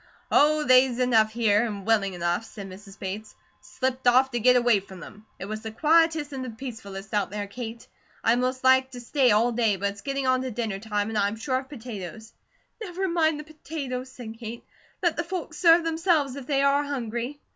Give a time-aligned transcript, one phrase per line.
[0.31, 2.97] "Oh, they's enough here, and willing enough," said Mrs.
[2.97, 3.35] Bates.
[3.59, 5.27] "Slipped off to get away from them.
[5.37, 7.85] It was the quietest and the peacefullest out there, Kate.
[8.23, 11.19] I'd most liked to stay all day, but it's getting on to dinner time, and
[11.19, 12.33] I'm short of potatoes."
[12.81, 14.63] "Never mind the potatoes," said Kate.
[15.03, 17.39] "Let the folks serve themselves if they are hungry."